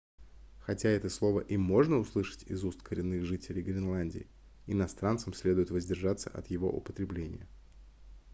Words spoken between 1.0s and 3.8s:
слово и можно услышать из уст коренных жителей